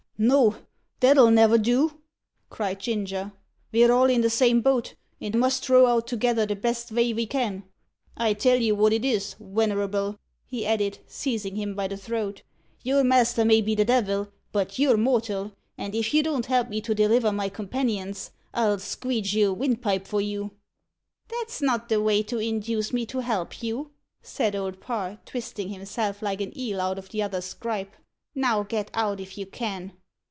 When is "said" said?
24.21-24.55